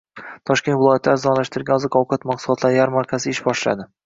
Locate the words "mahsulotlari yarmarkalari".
2.33-3.37